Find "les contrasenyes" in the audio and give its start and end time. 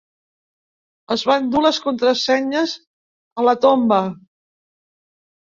1.65-2.73